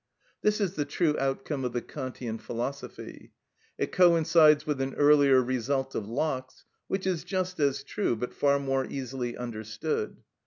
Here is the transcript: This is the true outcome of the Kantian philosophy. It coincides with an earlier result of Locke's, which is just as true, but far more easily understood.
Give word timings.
This 0.41 0.59
is 0.59 0.73
the 0.73 0.83
true 0.85 1.15
outcome 1.19 1.63
of 1.63 1.73
the 1.73 1.81
Kantian 1.83 2.39
philosophy. 2.39 3.33
It 3.77 3.91
coincides 3.91 4.65
with 4.65 4.81
an 4.81 4.95
earlier 4.95 5.43
result 5.43 5.93
of 5.93 6.07
Locke's, 6.09 6.65
which 6.87 7.05
is 7.05 7.23
just 7.23 7.59
as 7.59 7.83
true, 7.83 8.15
but 8.15 8.33
far 8.33 8.57
more 8.57 8.83
easily 8.87 9.37
understood. 9.37 10.23